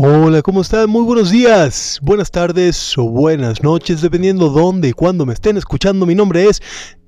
[0.00, 0.88] Hola, ¿cómo están?
[0.88, 6.06] Muy buenos días, buenas tardes o buenas noches, dependiendo dónde y cuándo me estén escuchando.
[6.06, 6.62] Mi nombre es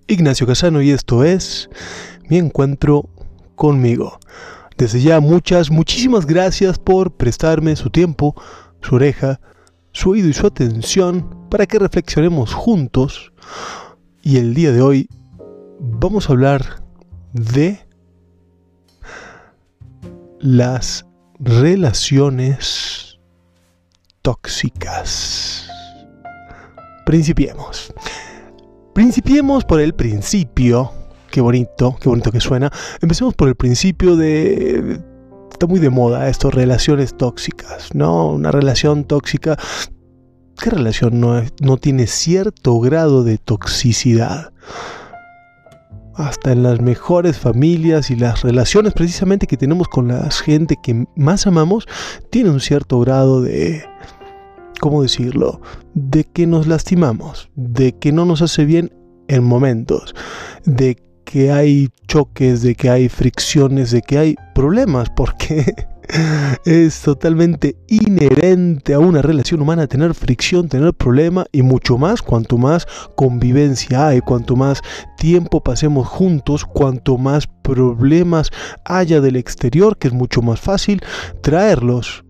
[0.08, 1.70] Ignacio Casano y esto es
[2.28, 3.08] Mi Encuentro
[3.54, 4.18] conmigo.
[4.76, 8.34] Desde ya muchas, muchísimas gracias por prestarme su tiempo,
[8.82, 9.40] su oreja,
[9.92, 13.32] su oído y su atención para que reflexionemos juntos.
[14.20, 15.08] Y el día de hoy
[15.78, 16.82] vamos a hablar
[17.34, 17.86] de
[20.40, 21.06] las
[21.40, 23.18] relaciones
[24.20, 25.66] tóxicas.
[27.06, 27.92] Principiemos.
[28.94, 30.92] Principiemos por el principio.
[31.30, 32.70] Qué bonito, qué bonito que suena.
[33.00, 35.00] Empecemos por el principio de...
[35.50, 38.28] Está muy de moda esto, relaciones tóxicas, ¿no?
[38.28, 39.58] Una relación tóxica.
[40.62, 44.52] ¿Qué relación no, no tiene cierto grado de toxicidad?
[46.14, 51.06] Hasta en las mejores familias y las relaciones precisamente que tenemos con la gente que
[51.16, 51.86] más amamos,
[52.30, 53.84] tiene un cierto grado de,
[54.80, 55.60] ¿cómo decirlo?
[55.94, 58.92] De que nos lastimamos, de que no nos hace bien
[59.28, 60.14] en momentos,
[60.64, 65.72] de que hay choques, de que hay fricciones, de que hay problemas, porque
[66.64, 72.58] es totalmente inherente a una relación humana tener fricción, tener problema y mucho más cuanto
[72.58, 74.82] más convivencia hay, cuanto más
[75.16, 78.50] tiempo pasemos juntos, cuanto más problemas
[78.84, 81.00] haya del exterior, que es mucho más fácil
[81.42, 82.24] traerlos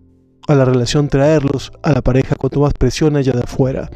[0.47, 3.89] a la relación, traerlos a la pareja, cuanto más presión haya de afuera.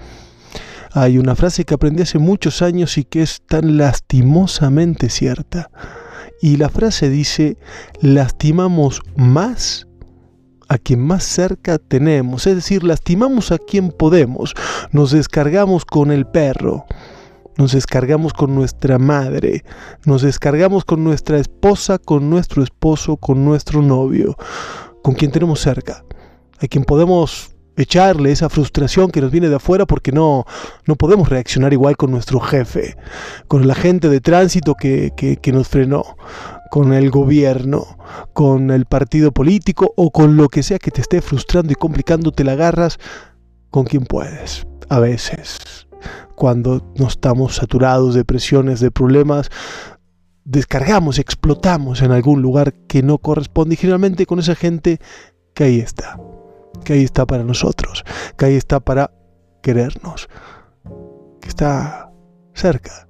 [0.94, 5.70] Hay una frase que aprendí hace muchos años y que es tan lastimosamente cierta.
[6.42, 7.58] Y la frase dice,
[8.02, 9.88] lastimamos más
[10.68, 14.54] a quien más cerca tenemos, es decir, lastimamos a quien podemos,
[14.92, 16.86] nos descargamos con el perro,
[17.58, 19.64] nos descargamos con nuestra madre,
[20.06, 24.36] nos descargamos con nuestra esposa, con nuestro esposo, con nuestro novio,
[25.04, 26.04] con quien tenemos cerca,
[26.60, 30.46] a quien podemos echarle esa frustración que nos viene de afuera porque no,
[30.86, 32.96] no podemos reaccionar igual con nuestro jefe,
[33.48, 36.18] con la gente de tránsito que, que, nos frenó,
[36.72, 37.98] con el gobierno,
[38.34, 42.32] con el partido político o con lo que sea que te esté frustrando y complicando,
[42.32, 42.98] te la agarras
[43.70, 44.66] con quien puedes.
[44.90, 45.88] A veces,
[46.36, 49.50] cuando no estamos saturados de presiones, de problemas,
[50.44, 55.00] descargamos, explotamos en algún lugar que no corresponde y generalmente con esa gente
[55.56, 56.18] que ahí está
[56.84, 58.04] que ahí está para nosotros,
[58.38, 59.12] que ahí está para
[59.62, 60.30] querernos,
[61.42, 62.12] que está
[62.54, 63.08] cerca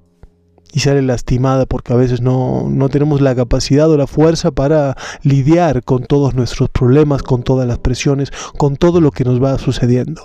[0.76, 4.98] y sale lastimada porque a veces no, no, tenemos la capacidad o la fuerza para
[5.24, 9.58] lidiar con todos nuestros problemas, con todas las presiones, con todo lo que nos va
[9.58, 10.24] sucediendo.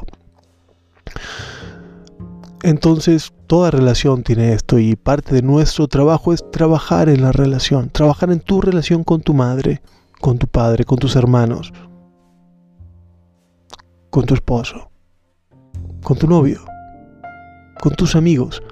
[2.62, 7.88] Entonces, toda relación tiene esto y parte de nuestro trabajo es trabajar en la relación,
[7.88, 9.80] trabajar en tu relación con tu madre,
[10.20, 11.72] con tu padre, con tus hermanos,
[14.10, 14.90] con tu esposo,
[16.02, 16.60] con tu novio,
[17.80, 18.62] con tus amigos.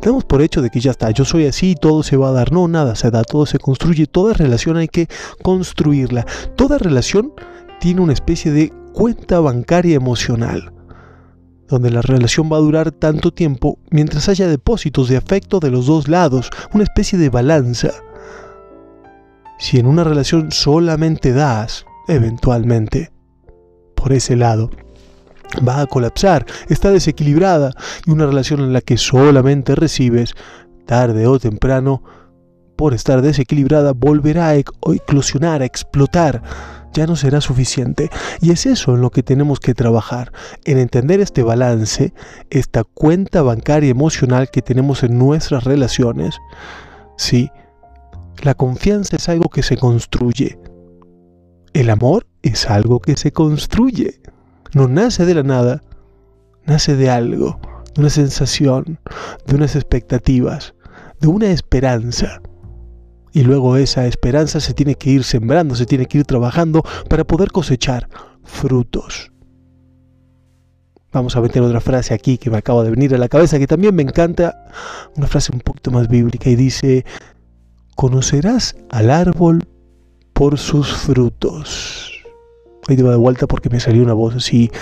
[0.00, 2.50] Damos por hecho de que ya está, yo soy así, todo se va a dar.
[2.50, 4.06] No, nada se da, todo se construye.
[4.06, 5.06] Toda relación hay que
[5.42, 6.26] construirla.
[6.56, 7.32] Toda relación
[7.78, 10.72] tiene una especie de cuenta bancaria emocional,
[11.68, 15.86] donde la relación va a durar tanto tiempo mientras haya depósitos de afecto de los
[15.86, 17.90] dos lados, una especie de balanza.
[19.60, 23.11] Si en una relación solamente das, eventualmente,
[24.02, 24.68] por ese lado
[25.66, 27.70] va a colapsar, está desequilibrada
[28.04, 30.34] y una relación en la que solamente recibes,
[30.86, 32.02] tarde o temprano,
[32.74, 36.42] por estar desequilibrada, volverá a eclosionar, a explotar.
[36.94, 38.10] Ya no será suficiente.
[38.40, 40.32] Y es eso en lo que tenemos que trabajar,
[40.64, 42.12] en entender este balance,
[42.50, 46.36] esta cuenta bancaria emocional que tenemos en nuestras relaciones.
[47.16, 47.50] Sí,
[48.42, 50.58] la confianza es algo que se construye.
[51.72, 54.20] El amor es algo que se construye.
[54.74, 55.82] No nace de la nada,
[56.66, 57.58] nace de algo,
[57.94, 58.98] de una sensación,
[59.46, 60.74] de unas expectativas,
[61.20, 62.42] de una esperanza.
[63.32, 67.24] Y luego esa esperanza se tiene que ir sembrando, se tiene que ir trabajando para
[67.24, 68.06] poder cosechar
[68.44, 69.32] frutos.
[71.10, 73.66] Vamos a meter otra frase aquí que me acaba de venir a la cabeza, que
[73.66, 74.66] también me encanta,
[75.16, 77.06] una frase un poquito más bíblica y dice,
[77.96, 79.66] conocerás al árbol
[80.42, 82.10] por sus frutos.
[82.88, 84.72] Ahí te va de vuelta porque me salió una voz así,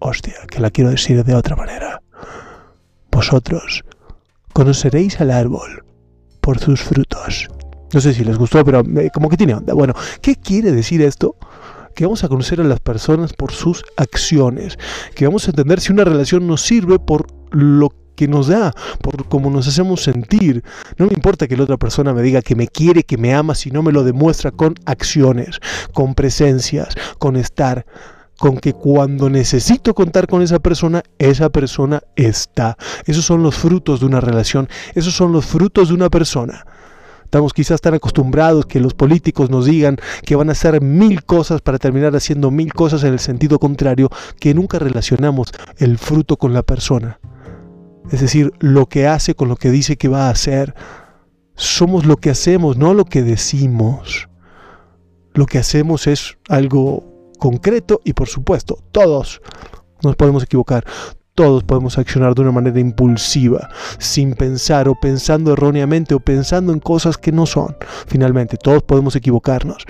[0.00, 2.02] hostia, que la quiero decir de otra manera.
[3.12, 3.84] Vosotros
[4.52, 5.84] conoceréis al árbol
[6.40, 7.46] por sus frutos.
[7.94, 8.82] No sé si les gustó, pero
[9.14, 9.74] como que tiene onda.
[9.74, 11.36] Bueno, ¿qué quiere decir esto?
[11.94, 14.76] Que vamos a conocer a las personas por sus acciones,
[15.14, 18.72] que vamos a entender si una relación nos sirve por lo que nos da,
[19.02, 20.64] por cómo nos hacemos sentir.
[20.98, 23.54] No me importa que la otra persona me diga que me quiere, que me ama,
[23.54, 25.60] si no me lo demuestra con acciones,
[25.92, 27.86] con presencias, con estar.
[28.38, 32.76] con que cuando necesito contar con esa persona, esa persona está.
[33.06, 36.66] Esos son los frutos de una relación, esos son los frutos de una persona.
[37.24, 41.60] Estamos quizás tan acostumbrados que los políticos nos digan que van a hacer mil cosas
[41.60, 45.48] para terminar haciendo mil cosas en el sentido contrario, que nunca relacionamos
[45.78, 47.18] el fruto con la persona.
[48.10, 50.74] Es decir, lo que hace con lo que dice que va a hacer.
[51.54, 54.28] Somos lo que hacemos, no lo que decimos.
[55.34, 59.40] Lo que hacemos es algo concreto y por supuesto, todos
[60.02, 60.84] nos podemos equivocar.
[61.34, 63.68] Todos podemos accionar de una manera impulsiva,
[63.98, 67.76] sin pensar o pensando erróneamente o pensando en cosas que no son.
[68.06, 69.84] Finalmente, todos podemos equivocarnos,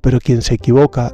[0.00, 1.12] pero quien se equivoca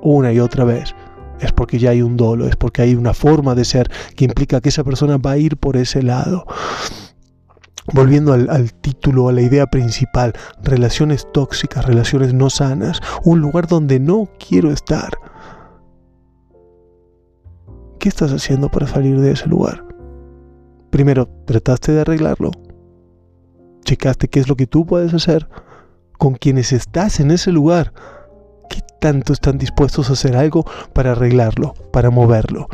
[0.00, 0.94] una y otra vez
[1.40, 4.60] es porque ya hay un dolo, es porque hay una forma de ser que implica
[4.60, 6.44] que esa persona va a ir por ese lado.
[7.92, 13.98] Volviendo al, título, a la idea principal, relaciones tóxicas, relaciones no sanas, un lugar donde
[13.98, 15.10] no quiero estar.
[17.98, 19.84] ¿Qué estás haciendo para salir de ese lugar?
[20.90, 22.50] Primero, ¿trataste de arreglarlo?
[23.84, 25.48] ¿Checaste qué es lo que tú puedes hacer?
[26.18, 27.92] ¿Con quienes estás en ese lugar?
[29.00, 32.68] ¿Qué tanto están dispuestos a hacer algo para arreglarlo, para moverlo?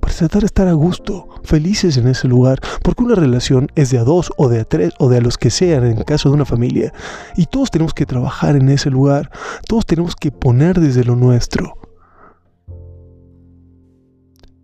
[0.00, 3.98] para tratar de estar a gusto, felices en ese lugar, porque una relación es de
[3.98, 6.34] a dos o de a tres o de a los que sean en caso de
[6.34, 6.92] una familia.
[7.36, 9.30] Y todos tenemos que trabajar en ese lugar,
[9.68, 11.76] todos tenemos que poner desde lo nuestro.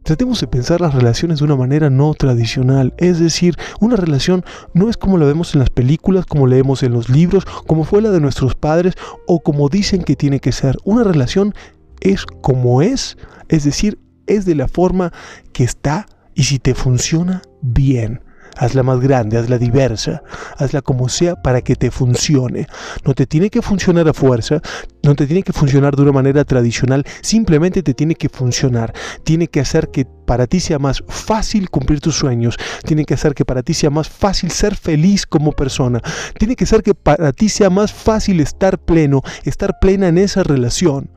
[0.04, 4.90] Tratemos de pensar las relaciones de una manera no tradicional, es decir, una relación no
[4.90, 8.10] es como la vemos en las películas, como leemos en los libros, como fue la
[8.10, 8.96] de nuestros padres
[9.26, 10.76] o como dicen que tiene que ser.
[10.84, 11.54] Una relación
[12.00, 13.16] es como es,
[13.48, 15.10] es decir, es de la forma
[15.54, 18.20] que está y si te funciona bien.
[18.56, 20.22] Hazla más grande, hazla diversa,
[20.56, 22.66] hazla como sea para que te funcione.
[23.04, 24.60] No te tiene que funcionar a fuerza,
[25.02, 28.92] no te tiene que funcionar de una manera tradicional, simplemente te tiene que funcionar.
[29.24, 33.34] Tiene que hacer que para ti sea más fácil cumplir tus sueños, tiene que hacer
[33.34, 36.00] que para ti sea más fácil ser feliz como persona,
[36.38, 40.42] tiene que hacer que para ti sea más fácil estar pleno, estar plena en esa
[40.42, 41.13] relación.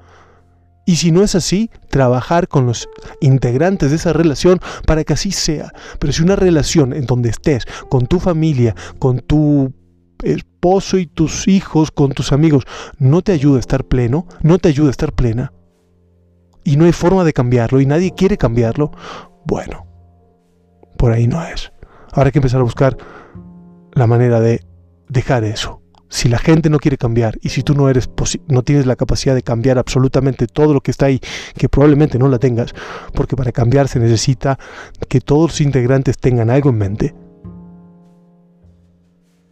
[0.88, 2.90] Y si no es así, trabajar con los
[3.20, 5.74] integrantes de esa relación para que así sea.
[6.00, 9.74] Pero si una relación en donde estés con tu familia, con tu
[10.24, 12.64] esposo y tus hijos, con tus amigos,
[13.00, 15.52] no te ayuda a estar pleno, no te ayuda a estar plena,
[16.64, 18.92] y no hay forma de cambiarlo y nadie quiere cambiarlo,
[19.46, 19.86] bueno,
[20.98, 21.74] por ahí no es.
[22.14, 22.98] Hay que empezar a buscar
[23.92, 24.66] la manera de
[25.10, 28.10] dejar eso si la gente no quiere cambiar y si tú no eres
[28.48, 31.20] no tienes la capacidad de cambiar absolutamente todo lo que está ahí,
[31.58, 32.74] que probablemente no la tengas,
[33.14, 34.58] porque para cambiar se necesita
[35.10, 37.16] que todos los integrantes tengan algo en mente.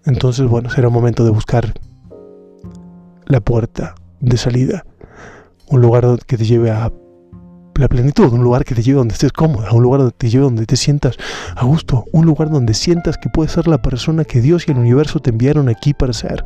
[0.06, 1.74] Entonces, bueno, será momento de buscar
[3.25, 4.86] la puerta de salida,
[5.68, 6.92] un lugar que te lleve a
[7.77, 10.45] la plenitud, un lugar que te lleve donde estés cómoda, un lugar donde te lleve
[10.45, 11.18] donde te sientas
[11.56, 14.77] a gusto, un lugar donde sientas que puedes ser la persona que Dios y el
[14.77, 16.45] universo te enviaron aquí para ser.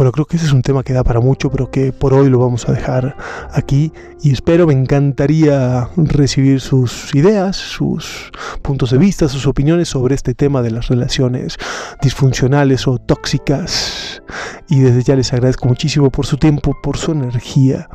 [0.00, 2.30] Bueno, creo que ese es un tema que da para mucho, pero que por hoy
[2.30, 3.18] lo vamos a dejar
[3.52, 3.92] aquí
[4.22, 8.32] y espero, me encantaría recibir sus ideas, sus
[8.62, 11.58] puntos de vista, sus opiniones sobre este tema de las relaciones
[12.00, 14.22] disfuncionales o tóxicas.
[14.70, 17.86] Y desde ya les agradezco muchísimo por su tiempo, por su energía,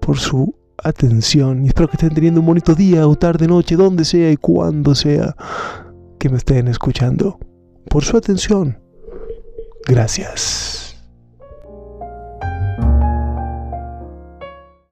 [0.00, 0.54] por su
[0.84, 4.36] atención y espero que estén teniendo un bonito día o tarde, noche, donde sea y
[4.36, 5.34] cuando sea
[6.20, 7.40] que me estén escuchando.
[7.90, 8.78] Por su atención.
[9.84, 10.77] Gracias.